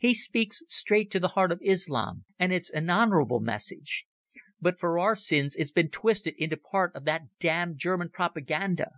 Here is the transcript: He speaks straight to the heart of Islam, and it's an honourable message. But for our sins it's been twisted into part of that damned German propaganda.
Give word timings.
He 0.00 0.14
speaks 0.14 0.64
straight 0.66 1.12
to 1.12 1.20
the 1.20 1.28
heart 1.38 1.52
of 1.52 1.60
Islam, 1.62 2.24
and 2.40 2.52
it's 2.52 2.70
an 2.70 2.90
honourable 2.90 3.38
message. 3.38 4.04
But 4.60 4.80
for 4.80 4.98
our 4.98 5.14
sins 5.14 5.54
it's 5.54 5.70
been 5.70 5.90
twisted 5.90 6.34
into 6.38 6.56
part 6.56 6.92
of 6.96 7.04
that 7.04 7.28
damned 7.38 7.78
German 7.78 8.08
propaganda. 8.10 8.94